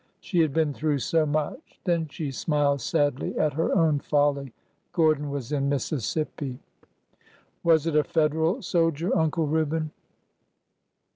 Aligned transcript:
She 0.19 0.39
had 0.39 0.51
been 0.51 0.73
through 0.73 0.97
so 0.97 1.27
much!... 1.27 1.79
Then 1.83 2.07
she 2.07 2.31
smiled 2.31 2.81
sadly 2.81 3.37
at 3.37 3.53
her 3.53 3.71
own 3.75 3.99
folly. 3.99 4.51
Gordon 4.93 5.29
was 5.29 5.51
in 5.51 5.69
Mississippi. 5.69 6.57
Was 7.63 7.85
it 7.85 7.95
a 7.95 8.03
Federal 8.03 8.63
soldier, 8.63 9.15
Uncle 9.15 9.45
Reuben 9.45 9.91